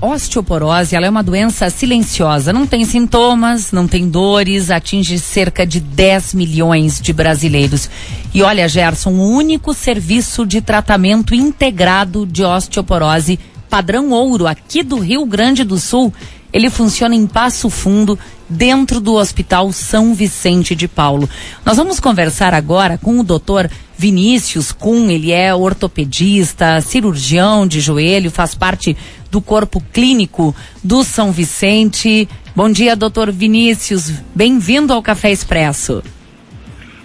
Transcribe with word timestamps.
Osteoporose 0.00 0.94
ela 0.94 1.06
é 1.06 1.10
uma 1.10 1.22
doença 1.22 1.68
silenciosa, 1.70 2.52
não 2.52 2.66
tem 2.66 2.84
sintomas, 2.84 3.72
não 3.72 3.86
tem 3.86 4.08
dores, 4.08 4.70
atinge 4.70 5.18
cerca 5.18 5.66
de 5.66 5.80
10 5.80 6.34
milhões 6.34 7.00
de 7.00 7.12
brasileiros. 7.12 7.88
E 8.32 8.42
olha, 8.42 8.68
Gerson, 8.68 9.10
o 9.10 9.30
único 9.30 9.74
serviço 9.74 10.46
de 10.46 10.60
tratamento 10.60 11.34
integrado 11.34 12.26
de 12.26 12.44
osteoporose 12.44 13.38
padrão 13.68 14.10
ouro 14.10 14.46
aqui 14.46 14.82
do 14.82 14.98
Rio 14.98 15.24
Grande 15.24 15.64
do 15.64 15.78
Sul, 15.78 16.12
ele 16.52 16.68
funciona 16.68 17.14
em 17.14 17.26
Passo 17.26 17.70
Fundo, 17.70 18.18
dentro 18.52 19.00
do 19.00 19.14
Hospital 19.14 19.72
São 19.72 20.14
Vicente 20.14 20.74
de 20.74 20.86
Paulo. 20.86 21.28
Nós 21.64 21.76
vamos 21.76 21.98
conversar 21.98 22.52
agora 22.52 22.98
com 22.98 23.18
o 23.18 23.24
doutor 23.24 23.70
Vinícius 23.96 24.72
Kuhn, 24.72 25.10
ele 25.10 25.32
é 25.32 25.54
ortopedista, 25.54 26.80
cirurgião 26.80 27.66
de 27.66 27.80
joelho, 27.80 28.30
faz 28.30 28.54
parte 28.54 28.96
do 29.32 29.40
corpo 29.40 29.82
clínico 29.92 30.54
do 30.84 31.02
São 31.02 31.32
Vicente. 31.32 32.28
Bom 32.54 32.70
dia, 32.70 32.94
doutor 32.94 33.32
Vinícius. 33.32 34.10
Bem-vindo 34.34 34.92
ao 34.92 35.02
Café 35.02 35.32
Expresso. 35.32 36.04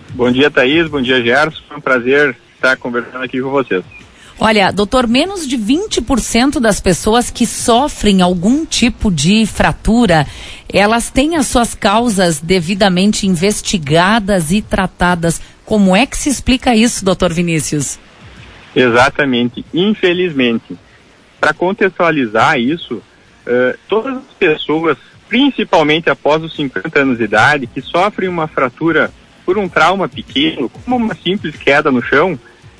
Bom 0.10 0.30
dia, 0.30 0.52
Thaís. 0.52 0.90
Bom 0.90 1.02
dia, 1.02 1.24
Gerson. 1.24 1.62
É 1.72 1.76
um 1.76 1.80
prazer 1.80 2.36
estar 2.54 2.76
conversando 2.76 3.24
aqui 3.24 3.42
com 3.42 3.50
vocês. 3.50 3.82
Olha, 4.38 4.72
doutor, 4.72 5.08
menos 5.08 5.48
de 5.48 5.58
20% 5.58 6.60
das 6.60 6.82
pessoas 6.82 7.32
que 7.32 7.46
sofrem 7.46 8.22
algum 8.22 8.66
tipo 8.66 9.10
de 9.10 9.46
fratura, 9.46 10.28
elas 10.72 11.10
têm 11.10 11.38
as 11.38 11.48
suas 11.48 11.74
causas 11.74 12.42
devidamente 12.42 13.26
investigadas 13.26 14.52
e 14.52 14.62
tratadas. 14.62 15.42
Como 15.64 15.96
é 15.96 16.06
que 16.06 16.18
se 16.18 16.28
explica 16.28 16.76
isso, 16.76 17.06
doutor 17.06 17.32
Vinícius? 17.32 17.98
Exatamente. 18.76 19.66
Infelizmente, 19.74 20.78
para 21.40 21.54
contextualizar 21.54 22.60
isso, 22.60 22.96
uh, 22.96 23.78
todas 23.88 24.18
as 24.18 24.34
pessoas, 24.40 24.98
principalmente 25.30 26.10
após 26.10 26.44
os 26.44 26.56
50 26.56 27.00
anos 27.00 27.18
de 27.18 27.24
idade, 27.24 27.68
que 27.68 27.82
sofrem 27.82 28.30
uma 28.30 28.48
fratura 28.48 29.12
por 29.46 29.58
um 29.58 29.70
trauma 29.70 30.10
pequeno, 30.10 30.70
como 30.70 30.98
uma 30.98 31.16
simples 31.16 31.56
queda 31.56 31.92
no 31.92 32.02
chão, 32.02 32.38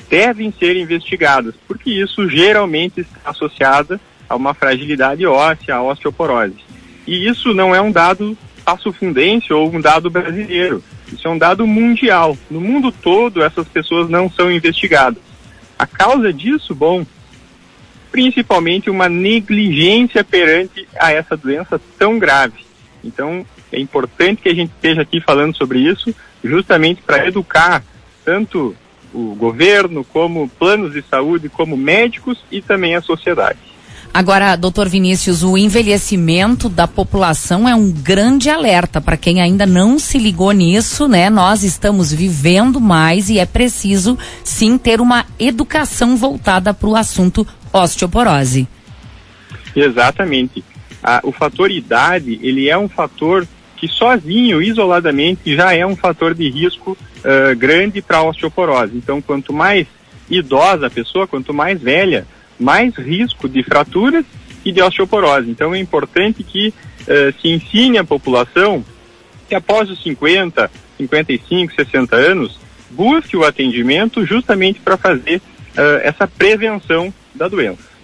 devem 0.10 0.54
ser 0.58 0.76
investigadas, 0.76 1.56
porque 1.68 1.90
isso 1.90 2.30
geralmente 2.30 3.02
está 3.02 3.20
associado 3.30 4.00
a 4.28 4.36
uma 4.36 4.54
fragilidade 4.54 5.26
óssea, 5.26 5.76
a 5.76 5.84
osteoporose. 5.84 6.58
E 7.06 7.28
isso 7.28 7.54
não 7.54 7.74
é 7.74 7.82
um 7.82 7.92
dado 7.92 8.38
passo-fundense 8.66 9.54
ou 9.54 9.74
um 9.74 9.80
dado 9.80 10.10
brasileiro. 10.10 10.84
Isso 11.12 11.26
é 11.26 11.32
um 11.32 11.38
dado 11.38 11.66
mundial. 11.66 12.38
No 12.52 12.60
mundo 12.60 12.92
todo, 12.92 13.42
essas 13.42 13.66
pessoas 13.68 14.10
não 14.10 14.30
são 14.30 14.52
investigadas. 14.52 15.24
A 15.80 15.88
causa 15.88 16.34
disso, 16.34 16.76
bom, 16.76 17.06
principalmente 18.18 18.90
uma 18.90 19.08
negligência 19.08 20.24
perante 20.24 20.88
a 21.00 21.14
essa 21.14 21.38
doença 21.38 21.80
tão 22.00 22.18
grave. 22.18 22.66
Então, 23.04 23.46
é 23.72 23.80
importante 23.80 24.42
que 24.42 24.50
a 24.50 24.56
gente 24.56 24.72
esteja 24.72 25.04
aqui 25.04 25.22
falando 25.22 25.56
sobre 25.56 25.78
isso, 25.78 26.16
justamente 26.44 27.00
para 27.04 27.28
educar 27.28 27.84
tanto 28.26 28.76
o 29.14 29.36
governo, 29.36 30.04
como 30.04 30.50
planos 30.50 30.94
de 30.94 31.04
saúde, 31.04 31.48
como 31.48 31.78
médicos 31.78 32.40
e 32.52 32.60
também 32.60 32.96
a 32.96 33.02
sociedade. 33.04 33.60
Agora, 34.12 34.56
doutor 34.56 34.90
Vinícius, 34.90 35.44
o 35.44 35.56
envelhecimento 35.56 36.70
da 36.70 36.88
população 36.88 37.70
é 37.70 37.76
um 37.76 37.92
grande 37.92 38.50
alerta 38.50 39.00
para 39.00 39.16
quem 39.16 39.42
ainda 39.42 39.68
não 39.68 40.00
se 40.00 40.18
ligou 40.18 40.52
nisso, 40.52 41.08
né? 41.08 41.30
Nós 41.30 41.62
estamos 41.62 42.12
vivendo 42.12 42.82
mais 42.82 43.30
e 43.30 43.38
é 43.38 43.46
preciso 43.46 44.18
sim 44.44 44.76
ter 44.76 45.00
uma 45.02 45.24
educação 45.38 46.18
voltada 46.18 46.74
para 46.74 46.90
o 46.90 46.96
assunto 46.96 47.46
osteoporose. 47.78 48.68
Exatamente. 49.76 50.64
Ah, 51.04 51.22
o 51.24 51.32
fator 51.32 51.72
idade, 51.72 52.40
ele 52.42 52.70
é 52.70 52.78
um 52.78 52.90
fator 52.90 53.48
que 53.78 53.88
sozinho, 53.88 54.62
isoladamente, 54.62 55.56
já 55.56 55.74
é 55.74 55.86
um 55.86 55.96
fator 55.96 56.34
de 56.34 56.50
risco 56.50 56.98
uh, 57.20 57.56
grande 57.56 58.02
para 58.02 58.24
osteoporose. 58.24 58.98
Então, 58.98 59.22
quanto 59.22 59.54
mais 59.54 59.88
idosa 60.30 60.88
a 60.88 60.90
pessoa, 60.90 61.28
quanto 61.28 61.54
mais 61.54 61.80
velha, 61.80 62.26
mais 62.60 62.96
risco 62.96 63.48
de 63.48 63.62
fraturas 63.64 64.26
e 64.66 64.72
de 64.72 64.82
osteoporose. 64.82 65.50
Então, 65.50 65.76
é 65.76 65.80
importante 65.80 66.44
que 66.44 66.70
uh, 66.70 67.40
se 67.40 67.50
ensine 67.50 68.00
a 68.00 68.04
população 68.04 68.84
que 69.48 69.56
após 69.56 69.90
os 69.90 70.02
50, 70.04 70.70
55, 70.98 71.74
60 71.74 72.16
anos, 72.16 72.60
busque 72.92 73.38
o 73.38 73.46
atendimento 73.46 74.26
justamente 74.26 74.80
para 74.80 74.98
fazer 74.98 75.38
uh, 75.38 76.02
essa 76.04 76.28
prevenção 76.28 77.14
da 77.38 77.48
doença. 77.48 77.98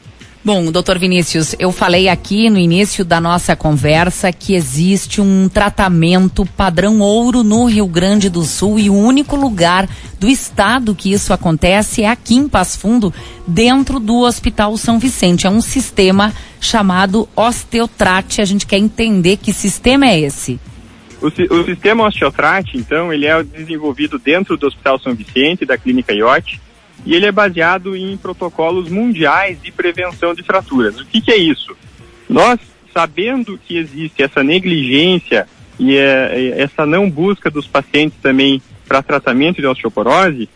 Bom, 0.46 0.70
doutor 0.74 1.00
Vinícius, 1.00 1.56
eu 1.58 1.72
falei 1.72 2.10
aqui 2.10 2.50
no 2.50 2.60
início 2.60 3.06
da 3.06 3.22
nossa 3.22 3.56
conversa 3.56 4.30
que 4.34 4.56
existe 4.56 5.22
um 5.22 5.48
tratamento 5.48 6.46
padrão 6.46 7.00
ouro 7.00 7.44
no 7.44 7.64
Rio 7.64 7.88
Grande 7.88 8.30
do 8.30 8.42
Sul 8.44 8.78
e 8.78 8.90
o 8.90 8.94
único 8.94 9.38
lugar 9.38 9.88
do 10.20 10.28
estado 10.28 10.94
que 10.94 11.14
isso 11.14 11.32
acontece 11.32 12.04
é 12.04 12.10
aqui 12.10 12.36
em 12.36 12.50
Passo 12.50 12.78
Fundo, 12.78 13.14
dentro 13.48 14.02
do 14.02 14.20
Hospital 14.20 14.76
São 14.76 15.00
Vicente. 15.00 15.48
É 15.48 15.50
um 15.50 15.62
sistema 15.62 16.34
chamado 16.60 17.26
Osteotrate. 17.38 18.42
A 18.42 18.46
gente 18.46 18.68
quer 18.68 18.80
entender 18.80 19.38
que 19.38 19.54
sistema 19.54 20.08
é 20.08 20.20
esse. 20.20 20.60
O, 21.22 21.28
o 21.28 21.64
sistema 21.64 22.06
Osteotrate, 22.06 22.78
então, 22.78 23.14
ele 23.14 23.28
é 23.28 23.42
desenvolvido 23.42 24.20
dentro 24.20 24.58
do 24.58 24.68
Hospital 24.68 25.00
São 25.00 25.16
Vicente, 25.16 25.66
da 25.66 25.78
Clínica 25.78 26.12
IOT 26.12 26.60
e 27.06 27.14
ele 27.14 27.26
é 27.26 27.32
baseado 27.32 27.96
em 27.96 28.16
protocolos 28.18 28.90
mundiais 28.90 29.62
de 29.62 29.72
prevenção 29.72 30.34
de 30.34 30.44
fraturas. 30.44 31.00
O 31.00 31.06
que, 31.06 31.22
que 31.22 31.32
é 31.32 31.38
isso? 31.38 31.76
Nós, 32.30 32.60
sabendo 32.94 33.58
que 33.58 33.78
existe 33.78 34.24
essa 34.24 34.44
negligência 34.44 35.48
e 35.80 35.98
é, 35.98 36.56
essa 36.58 36.86
não 36.86 37.10
busca 37.10 37.50
dos 37.50 37.68
pacientes 37.68 38.18
também 38.22 38.62
para 38.88 39.02
tratamento 39.02 39.62
de 39.62 39.68
osteoporose, 39.68 40.48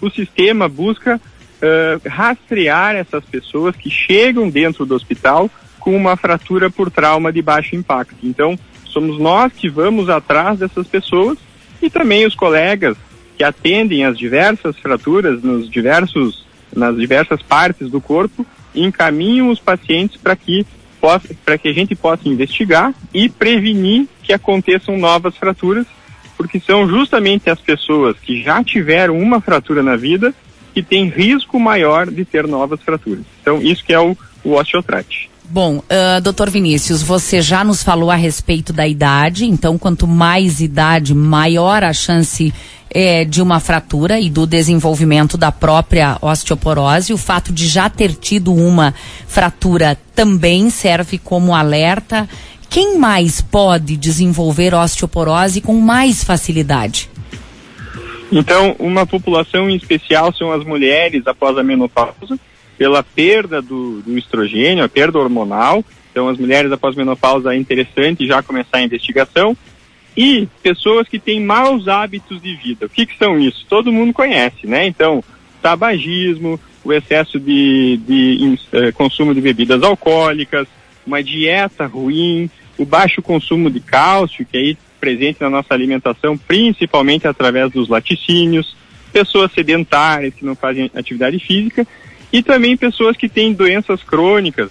o 0.00 0.10
sistema 0.10 0.68
busca 0.68 1.16
uh, 1.16 2.08
rastrear 2.08 2.96
essas 2.96 3.24
pessoas 3.24 3.76
que 3.76 3.88
chegam 3.88 4.50
dentro 4.50 4.84
do 4.84 4.94
hospital 4.94 5.50
com 5.78 5.96
uma 5.96 6.16
fratura 6.16 6.70
por 6.70 6.90
trauma 6.90 7.32
de 7.32 7.40
baixo 7.40 7.74
impacto. 7.74 8.16
Então, 8.22 8.58
somos 8.84 9.18
nós 9.18 9.52
que 9.52 9.68
vamos 9.68 10.08
atrás 10.08 10.58
dessas 10.58 10.86
pessoas 10.86 11.38
e 11.80 11.88
também 11.88 12.26
os 12.26 12.34
colegas 12.34 12.96
que 13.36 13.44
atendem 13.44 14.04
as 14.04 14.16
diversas 14.16 14.76
fraturas 14.78 15.42
nos 15.42 15.70
diversos, 15.70 16.44
nas 16.74 16.96
diversas 16.96 17.42
partes 17.42 17.90
do 17.90 18.00
corpo 18.00 18.46
encaminham 18.74 19.50
os 19.50 19.58
pacientes 19.58 20.16
para 20.16 20.34
que 20.36 20.66
para 21.44 21.58
que 21.58 21.66
a 21.66 21.72
gente 21.72 21.96
possa 21.96 22.28
investigar 22.28 22.94
e 23.12 23.28
prevenir 23.28 24.06
que 24.22 24.32
aconteçam 24.32 24.96
novas 24.96 25.36
fraturas, 25.36 25.84
porque 26.36 26.60
são 26.60 26.88
justamente 26.88 27.50
as 27.50 27.58
pessoas 27.58 28.16
que 28.20 28.40
já 28.40 28.62
tiveram 28.62 29.18
uma 29.18 29.40
fratura 29.40 29.82
na 29.82 29.96
vida 29.96 30.32
que 30.72 30.80
têm 30.80 31.08
risco 31.08 31.58
maior 31.58 32.08
de 32.08 32.24
ter 32.24 32.46
novas 32.46 32.80
fraturas. 32.82 33.24
Então, 33.40 33.60
isso 33.60 33.84
que 33.84 33.92
é 33.92 33.98
o, 33.98 34.16
o 34.44 34.52
osteotrate. 34.52 35.28
Bom, 35.44 35.78
uh, 35.78 36.20
doutor 36.22 36.48
Vinícius, 36.48 37.02
você 37.02 37.42
já 37.42 37.64
nos 37.64 37.82
falou 37.82 38.10
a 38.10 38.14
respeito 38.14 38.72
da 38.72 38.86
idade, 38.86 39.44
então 39.44 39.76
quanto 39.76 40.06
mais 40.06 40.60
idade, 40.60 41.14
maior 41.14 41.82
a 41.82 41.92
chance 41.92 42.54
é, 42.94 43.24
de 43.24 43.40
uma 43.40 43.58
fratura 43.58 44.20
e 44.20 44.28
do 44.28 44.46
desenvolvimento 44.46 45.38
da 45.38 45.50
própria 45.50 46.18
osteoporose. 46.20 47.12
O 47.12 47.18
fato 47.18 47.52
de 47.52 47.66
já 47.66 47.88
ter 47.88 48.14
tido 48.14 48.54
uma 48.54 48.94
fratura 49.26 49.98
também 50.14 50.68
serve 50.68 51.18
como 51.18 51.54
alerta. 51.54 52.28
Quem 52.68 52.98
mais 52.98 53.40
pode 53.40 53.96
desenvolver 53.96 54.74
osteoporose 54.74 55.60
com 55.60 55.74
mais 55.80 56.22
facilidade? 56.22 57.10
Então, 58.30 58.76
uma 58.78 59.06
população 59.06 59.68
em 59.68 59.76
especial 59.76 60.32
são 60.34 60.52
as 60.52 60.64
mulheres 60.64 61.26
após 61.26 61.56
a 61.58 61.62
menopausa, 61.62 62.38
pela 62.78 63.02
perda 63.02 63.60
do, 63.60 64.00
do 64.00 64.16
estrogênio, 64.16 64.84
a 64.84 64.88
perda 64.88 65.18
hormonal. 65.18 65.84
Então, 66.10 66.28
as 66.28 66.38
mulheres 66.38 66.72
após 66.72 66.94
a 66.94 66.98
menopausa 66.98 67.54
é 67.54 67.58
interessante 67.58 68.26
já 68.26 68.42
começar 68.42 68.78
a 68.78 68.82
investigação 68.82 69.56
e 70.16 70.48
pessoas 70.62 71.08
que 71.08 71.18
têm 71.18 71.40
maus 71.40 71.88
hábitos 71.88 72.40
de 72.42 72.54
vida. 72.54 72.86
O 72.86 72.88
que, 72.88 73.06
que 73.06 73.16
são 73.16 73.38
isso? 73.38 73.64
Todo 73.68 73.92
mundo 73.92 74.12
conhece, 74.12 74.66
né? 74.66 74.86
Então, 74.86 75.22
tabagismo, 75.60 76.60
o 76.84 76.92
excesso 76.92 77.38
de, 77.38 77.98
de 78.06 78.58
uh, 78.72 78.92
consumo 78.94 79.34
de 79.34 79.40
bebidas 79.40 79.82
alcoólicas, 79.82 80.66
uma 81.06 81.22
dieta 81.22 81.86
ruim, 81.86 82.50
o 82.76 82.84
baixo 82.84 83.22
consumo 83.22 83.70
de 83.70 83.80
cálcio, 83.80 84.44
que 84.44 84.56
é 84.56 84.60
aí 84.60 84.78
presente 85.00 85.40
na 85.40 85.50
nossa 85.50 85.74
alimentação, 85.74 86.36
principalmente 86.36 87.26
através 87.26 87.70
dos 87.72 87.88
laticínios, 87.88 88.76
pessoas 89.12 89.52
sedentárias 89.52 90.34
que 90.34 90.44
não 90.44 90.54
fazem 90.54 90.90
atividade 90.94 91.38
física 91.38 91.86
e 92.32 92.42
também 92.42 92.76
pessoas 92.76 93.16
que 93.16 93.28
têm 93.28 93.52
doenças 93.52 94.02
crônicas, 94.02 94.70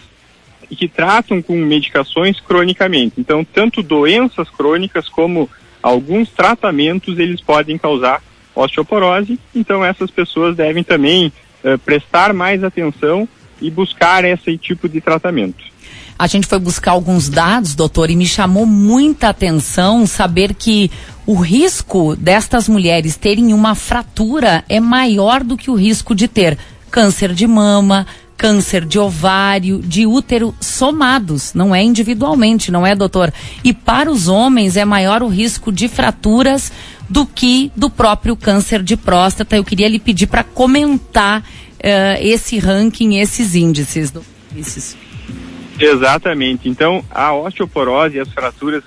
e 0.71 0.75
que 0.75 0.87
tratam 0.87 1.41
com 1.41 1.53
medicações 1.57 2.39
cronicamente. 2.39 3.15
Então, 3.17 3.43
tanto 3.43 3.83
doenças 3.83 4.49
crônicas 4.49 5.09
como 5.09 5.49
alguns 5.83 6.29
tratamentos 6.29 7.19
eles 7.19 7.41
podem 7.41 7.77
causar 7.77 8.23
osteoporose. 8.55 9.37
Então, 9.53 9.83
essas 9.83 10.09
pessoas 10.09 10.55
devem 10.55 10.81
também 10.81 11.27
uh, 11.63 11.77
prestar 11.79 12.33
mais 12.33 12.63
atenção 12.63 13.27
e 13.61 13.69
buscar 13.69 14.23
esse 14.23 14.57
tipo 14.57 14.87
de 14.87 15.01
tratamento. 15.01 15.63
a 16.17 16.25
gente 16.25 16.47
foi 16.47 16.59
buscar 16.59 16.91
alguns 16.91 17.29
dados, 17.29 17.75
doutor, 17.75 18.09
e 18.09 18.15
me 18.15 18.25
chamou 18.25 18.65
muita 18.65 19.29
atenção 19.29 20.07
saber 20.07 20.53
que 20.53 20.89
o 21.25 21.35
risco 21.35 22.15
destas 22.15 22.69
mulheres 22.69 23.17
terem 23.17 23.53
uma 23.53 23.75
fratura 23.75 24.63
é 24.69 24.79
maior 24.79 25.43
do 25.43 25.57
que 25.57 25.69
o 25.69 25.75
risco 25.75 26.15
de 26.15 26.27
ter 26.27 26.57
câncer 26.91 27.33
de 27.33 27.47
mama, 27.47 28.05
câncer 28.41 28.83
de 28.85 28.97
ovário, 28.97 29.77
de 29.83 30.07
útero 30.07 30.51
somados, 30.59 31.53
não 31.53 31.75
é 31.75 31.83
individualmente, 31.83 32.71
não 32.71 32.87
é, 32.87 32.95
doutor? 32.95 33.31
E 33.63 33.71
para 33.71 34.09
os 34.09 34.27
homens 34.27 34.75
é 34.75 34.83
maior 34.83 35.21
o 35.21 35.27
risco 35.27 35.71
de 35.71 35.87
fraturas 35.87 36.71
do 37.07 37.23
que 37.23 37.71
do 37.75 37.87
próprio 37.87 38.35
câncer 38.35 38.81
de 38.81 38.97
próstata. 38.97 39.55
Eu 39.55 39.63
queria 39.63 39.87
lhe 39.87 39.99
pedir 39.99 40.25
para 40.25 40.43
comentar 40.43 41.41
uh, 41.41 41.43
esse 42.19 42.57
ranking, 42.57 43.19
esses 43.19 43.53
índices. 43.53 44.11
Esses. 44.57 44.97
Exatamente. 45.79 46.67
Então, 46.67 47.05
a 47.11 47.31
osteoporose 47.35 48.17
e 48.17 48.19
as 48.21 48.29
fraturas 48.29 48.83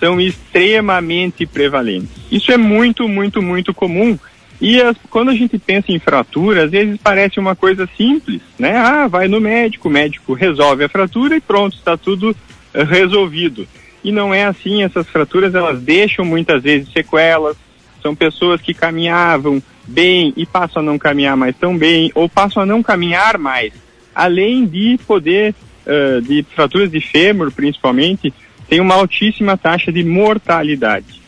são 0.00 0.18
extremamente 0.18 1.44
prevalentes. 1.44 2.08
Isso 2.32 2.50
é 2.50 2.56
muito, 2.56 3.06
muito, 3.06 3.42
muito 3.42 3.74
comum. 3.74 4.18
E 4.60 4.80
as, 4.80 4.96
quando 5.10 5.30
a 5.30 5.34
gente 5.34 5.58
pensa 5.58 5.90
em 5.90 5.98
fratura, 5.98 6.64
às 6.64 6.70
vezes 6.70 6.98
parece 7.02 7.38
uma 7.40 7.56
coisa 7.56 7.88
simples, 7.96 8.40
né? 8.58 8.76
Ah, 8.76 9.06
vai 9.06 9.28
no 9.28 9.40
médico, 9.40 9.88
o 9.88 9.92
médico 9.92 10.32
resolve 10.32 10.84
a 10.84 10.88
fratura 10.88 11.36
e 11.36 11.40
pronto, 11.40 11.76
está 11.76 11.96
tudo 11.96 12.30
uh, 12.30 12.84
resolvido. 12.84 13.66
E 14.02 14.12
não 14.12 14.32
é 14.32 14.44
assim, 14.44 14.82
essas 14.82 15.08
fraturas 15.08 15.54
elas 15.54 15.80
deixam 15.80 16.24
muitas 16.24 16.62
vezes 16.62 16.92
sequelas, 16.92 17.56
são 18.02 18.14
pessoas 18.14 18.60
que 18.60 18.74
caminhavam 18.74 19.62
bem 19.86 20.32
e 20.36 20.46
passam 20.46 20.82
a 20.82 20.84
não 20.84 20.98
caminhar 20.98 21.36
mais 21.36 21.56
tão 21.56 21.76
bem, 21.76 22.10
ou 22.14 22.28
passam 22.28 22.62
a 22.62 22.66
não 22.66 22.82
caminhar 22.82 23.38
mais. 23.38 23.72
Além 24.14 24.66
de 24.66 24.98
poder, 25.06 25.54
uh, 25.86 26.20
de 26.22 26.44
fraturas 26.54 26.90
de 26.90 27.00
fêmur 27.00 27.50
principalmente, 27.50 28.32
tem 28.68 28.80
uma 28.80 28.94
altíssima 28.94 29.56
taxa 29.56 29.92
de 29.92 30.04
mortalidade. 30.04 31.20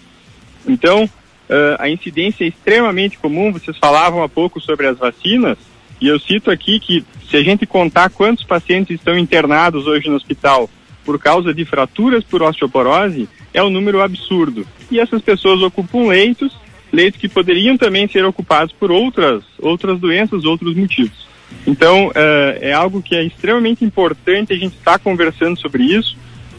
Então, 0.67 1.09
uh, 1.49 1.77
a 1.79 1.89
incidência 1.89 2.45
é 2.45 2.49
extremamente 2.49 3.19
comum, 3.19 3.53
vocês 3.53 3.77
falavam 3.79 4.23
há 4.23 4.29
pouco 4.29 4.61
sobre 4.61 4.87
as 4.87 4.99
vacinas, 4.99 5.59
e 6.01 6.09
eu 6.09 6.19
cito 6.19 6.51
aqui 6.51 6.79
que 6.79 7.05
se 7.29 7.37
a 7.37 7.43
gente 7.43 7.67
contar 7.67 8.11
quantos 8.11 8.45
pacientes 8.45 8.97
estão 8.97 9.17
internados 9.17 9.87
hoje 9.87 10.09
no 10.09 10.17
hospital 10.17 10.69
por 11.05 11.19
causa 11.19 11.55
de 11.55 11.65
fraturas 11.65 12.25
por 12.25 12.43
osteoporose, 12.43 13.29
é 13.55 13.63
um 13.63 13.71
número 13.71 14.03
absurdo. 14.03 14.67
E 14.91 15.01
essas 15.01 15.23
pessoas 15.23 15.63
ocupam 15.63 16.09
leitos 16.09 16.53
leitos 16.93 17.21
que 17.21 17.29
poderiam 17.29 17.77
também 17.77 18.09
ser 18.09 18.25
ocupados 18.25 18.73
por 18.73 18.91
outras, 18.91 19.45
outras 19.59 19.99
doenças, 19.99 20.45
outros 20.45 20.75
motivos. 20.75 21.27
Então, 21.67 22.09
uh, 22.09 22.13
é 22.61 22.73
algo 22.73 23.03
que 23.03 23.15
é 23.15 23.23
extremamente 23.23 23.85
importante 23.85 24.53
a 24.53 24.57
gente 24.57 24.77
estar 24.77 24.93
tá 24.93 24.99
conversando 24.99 25.59
sobre 25.59 25.85
isso, 25.85 26.17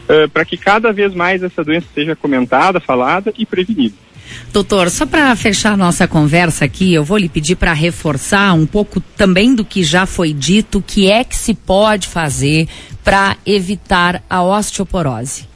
uh, 0.08 0.28
para 0.30 0.44
que 0.44 0.56
cada 0.56 0.92
vez 0.92 1.14
mais 1.14 1.42
essa 1.42 1.64
doença 1.64 1.86
seja 1.94 2.14
comentada, 2.14 2.80
falada 2.80 3.32
e 3.36 3.44
prevenida. 3.44 3.94
Doutor, 4.52 4.90
só 4.90 5.06
para 5.06 5.34
fechar 5.36 5.76
nossa 5.76 6.08
conversa 6.08 6.64
aqui, 6.64 6.92
eu 6.92 7.04
vou 7.04 7.18
lhe 7.18 7.28
pedir 7.28 7.56
para 7.56 7.72
reforçar 7.72 8.54
um 8.54 8.66
pouco 8.66 9.00
também 9.00 9.54
do 9.54 9.64
que 9.64 9.82
já 9.82 10.06
foi 10.06 10.32
dito, 10.32 10.78
o 10.78 10.82
que 10.82 11.10
é 11.10 11.22
que 11.24 11.36
se 11.36 11.54
pode 11.54 12.06
fazer 12.06 12.66
para 13.04 13.36
evitar 13.46 14.22
a 14.28 14.42
osteoporose. 14.42 15.46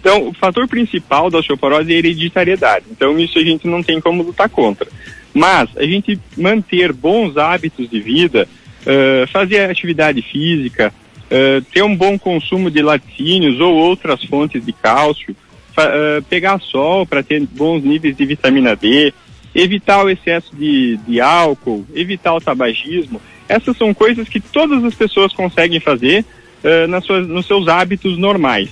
Então, 0.00 0.28
o 0.28 0.32
fator 0.32 0.66
principal 0.66 1.30
da 1.30 1.38
osteoporose 1.38 1.92
é 1.92 1.96
a 1.96 1.98
hereditariedade. 1.98 2.86
Então, 2.90 3.18
isso 3.18 3.38
a 3.38 3.44
gente 3.44 3.68
não 3.68 3.82
tem 3.82 4.00
como 4.00 4.22
lutar 4.22 4.48
contra. 4.48 4.88
Mas 5.32 5.68
a 5.76 5.84
gente 5.84 6.18
manter 6.36 6.92
bons 6.92 7.36
hábitos 7.36 7.88
de 7.88 8.00
vida, 8.00 8.48
uh, 8.82 9.26
fazer 9.28 9.70
atividade 9.70 10.22
física, 10.22 10.92
uh, 11.26 11.62
ter 11.72 11.82
um 11.82 11.94
bom 11.94 12.18
consumo 12.18 12.70
de 12.70 12.80
laticínios 12.82 13.60
ou 13.60 13.74
outras 13.74 14.24
fontes 14.24 14.64
de 14.64 14.72
cálcio, 14.72 15.36
uh, 15.76 16.22
pegar 16.28 16.60
sol 16.60 17.06
para 17.06 17.22
ter 17.22 17.40
bons 17.46 17.82
níveis 17.82 18.16
de 18.16 18.24
vitamina 18.24 18.74
D, 18.76 19.12
evitar 19.54 20.04
o 20.04 20.10
excesso 20.10 20.54
de, 20.54 20.98
de 21.06 21.20
álcool, 21.20 21.84
evitar 21.94 22.34
o 22.34 22.40
tabagismo. 22.40 23.20
Essas 23.48 23.76
são 23.76 23.92
coisas 23.92 24.28
que 24.28 24.40
todas 24.40 24.84
as 24.84 24.94
pessoas 24.94 25.32
conseguem 25.32 25.80
fazer 25.80 26.24
nas 26.88 27.04
suas, 27.04 27.26
nos 27.26 27.46
seus 27.46 27.66
hábitos 27.66 28.16
normais. 28.18 28.68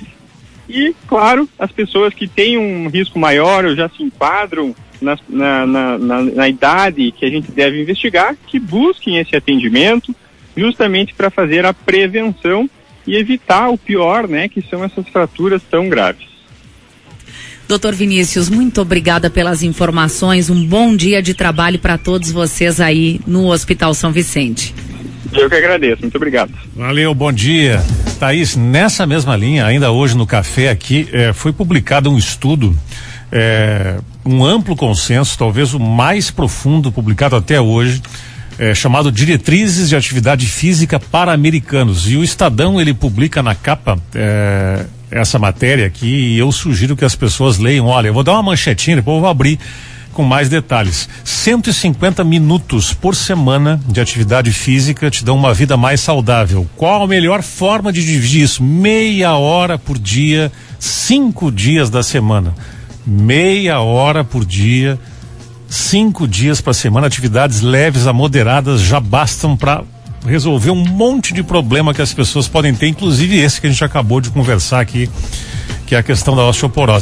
E, 0.69 0.95
claro, 1.07 1.49
as 1.59 1.73
pessoas 1.73 2.13
que 2.13 2.29
têm 2.29 2.59
um 2.59 2.89
risco 2.89 3.19
maior 3.19 3.65
ou 3.65 3.75
já 3.75 3.89
se 3.89 4.03
enquadram 4.03 4.75
na, 5.01 5.19
na, 5.29 5.67
na, 5.67 6.23
na 6.23 6.49
idade 6.49 7.13
que 7.13 7.25
a 7.25 7.31
gente 7.31 7.51
deve 7.51 7.81
investigar, 7.81 8.37
que 8.47 8.59
busquem 8.59 9.19
esse 9.19 9.35
atendimento 9.35 10.15
justamente 10.57 11.15
para 11.15 11.31
fazer 11.31 11.65
a 11.65 11.73
prevenção 11.73 12.69
e 13.07 13.17
evitar 13.17 13.71
o 13.71 13.79
pior, 13.79 14.29
né, 14.29 14.49
que 14.49 14.61
são 14.61 14.85
essas 14.85 15.09
fraturas 15.09 15.63
tão 15.63 15.89
graves. 15.89 16.29
Doutor 17.69 17.95
Vinícius, 17.95 18.49
muito 18.49 18.81
obrigada 18.81 19.29
pelas 19.29 19.63
informações. 19.63 20.49
Um 20.49 20.65
bom 20.65 20.97
dia 20.97 21.21
de 21.21 21.35
trabalho 21.35 21.79
para 21.79 21.99
todos 21.99 22.31
vocês 22.31 22.81
aí 22.81 23.21
no 23.27 23.53
Hospital 23.53 23.93
São 23.93 24.11
Vicente. 24.11 24.75
Eu 25.35 25.51
que 25.51 25.55
agradeço, 25.55 26.01
muito 26.01 26.17
obrigado. 26.17 26.51
Valeu, 26.75 27.15
bom 27.15 27.31
dia. 27.31 27.85
Thaís, 28.19 28.57
nessa 28.57 29.07
mesma 29.07 29.37
linha, 29.37 29.67
ainda 29.67 29.91
hoje 29.91 30.17
no 30.17 30.27
café 30.27 30.71
aqui, 30.71 31.11
eh, 31.13 31.35
foi 31.35 31.53
publicado 31.53 32.11
um 32.11 32.17
estudo, 32.17 32.75
eh, 33.31 33.99
um 34.25 34.43
amplo 34.43 34.75
consenso, 34.75 35.37
talvez 35.37 35.75
o 35.75 35.79
mais 35.79 36.31
profundo 36.31 36.91
publicado 36.91 37.37
até 37.37 37.61
hoje, 37.61 38.01
eh, 38.59 38.75
chamado 38.75 39.13
Diretrizes 39.13 39.91
de 39.91 39.95
Atividade 39.95 40.47
Física 40.47 40.99
para 40.99 41.33
Americanos. 41.33 42.11
E 42.11 42.17
o 42.17 42.25
Estadão, 42.25 42.81
ele 42.81 42.95
publica 42.95 43.43
na 43.43 43.55
capa 43.55 43.99
essa 45.11 45.39
matéria 45.39 45.87
aqui 45.87 46.07
e 46.07 46.39
eu 46.39 46.51
sugiro 46.53 46.97
que 46.97 47.05
as 47.05 47.15
pessoas 47.15 47.59
leiam. 47.59 47.87
Olha, 47.87 48.09
eu 48.09 48.15
vou 48.15 48.23
dar 48.23 48.33
uma 48.33 48.43
manchetinha, 48.43 48.97
depois 48.97 49.17
eu 49.17 49.21
vou 49.21 49.31
abrir 49.31 49.59
com 50.13 50.25
mais 50.25 50.49
detalhes. 50.49 51.09
150 51.23 52.25
minutos 52.25 52.93
por 52.93 53.15
semana 53.15 53.81
de 53.87 54.01
atividade 54.01 54.51
física 54.53 55.11
te 55.11 55.25
dão 55.25 55.37
uma 55.37 55.55
vida 55.55 55.77
mais 55.77 56.01
saudável. 56.01 56.69
Qual 56.77 57.05
a 57.05 57.07
melhor 57.07 57.43
forma 57.43 57.93
de 57.93 58.05
dividir 58.05 58.43
isso? 58.43 58.63
Meia 58.63 59.37
hora 59.37 59.79
por 59.79 59.97
dia, 59.97 60.51
cinco 60.79 61.53
dias 61.53 61.89
da 61.89 62.03
semana. 62.03 62.53
Meia 63.07 63.81
hora 63.81 64.25
por 64.25 64.45
dia, 64.45 64.99
cinco 65.69 66.27
dias 66.27 66.61
para 66.61 66.75
semana. 66.75 67.07
Atividades 67.07 67.61
leves 67.61 68.07
a 68.07 68.13
moderadas 68.13 68.81
já 68.81 68.99
bastam 68.99 69.57
para 69.57 69.85
resolver 70.27 70.71
um 70.71 70.85
monte 70.85 71.33
de 71.33 71.43
problema 71.43 71.95
que 71.95 72.03
as 72.03 72.13
pessoas 72.13 72.49
podem 72.49 72.75
ter, 72.75 72.89
inclusive 72.89 73.39
esse 73.39 73.61
que 73.61 73.67
a 73.67 73.71
gente 73.71 73.85
acabou 73.85 74.21
de 74.21 74.31
conversar 74.31 74.81
aqui, 74.81 75.09
que 75.87 75.95
é 75.95 75.99
a 75.99 76.03
questão 76.03 76.35
da 76.35 76.47
osteoporose. 76.47 76.97